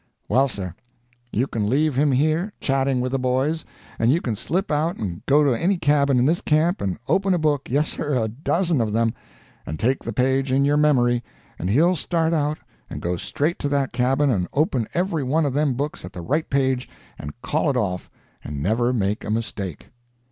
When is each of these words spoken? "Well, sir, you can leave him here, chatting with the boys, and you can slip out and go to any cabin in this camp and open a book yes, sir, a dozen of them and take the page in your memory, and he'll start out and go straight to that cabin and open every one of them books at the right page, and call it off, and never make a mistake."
"Well, 0.27 0.47
sir, 0.47 0.73
you 1.31 1.45
can 1.45 1.69
leave 1.69 1.95
him 1.95 2.11
here, 2.11 2.51
chatting 2.59 3.01
with 3.01 3.11
the 3.11 3.19
boys, 3.19 3.65
and 3.99 4.11
you 4.11 4.19
can 4.19 4.35
slip 4.35 4.71
out 4.71 4.97
and 4.97 5.23
go 5.27 5.43
to 5.43 5.53
any 5.53 5.77
cabin 5.77 6.17
in 6.17 6.25
this 6.25 6.41
camp 6.41 6.81
and 6.81 6.97
open 7.07 7.35
a 7.35 7.37
book 7.37 7.69
yes, 7.69 7.89
sir, 7.89 8.15
a 8.15 8.27
dozen 8.27 8.81
of 8.81 8.93
them 8.93 9.13
and 9.63 9.79
take 9.79 10.01
the 10.03 10.11
page 10.11 10.51
in 10.51 10.65
your 10.65 10.75
memory, 10.75 11.23
and 11.59 11.69
he'll 11.69 11.95
start 11.95 12.33
out 12.33 12.57
and 12.89 12.99
go 13.03 13.15
straight 13.15 13.59
to 13.59 13.69
that 13.69 13.93
cabin 13.93 14.31
and 14.31 14.47
open 14.53 14.87
every 14.95 15.21
one 15.23 15.45
of 15.45 15.53
them 15.53 15.75
books 15.75 16.03
at 16.03 16.13
the 16.13 16.21
right 16.21 16.49
page, 16.49 16.89
and 17.19 17.39
call 17.43 17.69
it 17.69 17.77
off, 17.77 18.09
and 18.43 18.59
never 18.59 18.91
make 18.91 19.23
a 19.23 19.29
mistake." 19.29 19.91